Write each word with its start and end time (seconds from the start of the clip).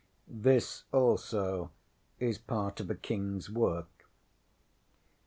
(This, 0.27 0.85
also, 0.91 1.69
is 2.19 2.39
part 2.39 2.79
of 2.79 2.89
a 2.89 2.95
kingŌĆÖs 2.95 3.49
work.) 3.51 4.07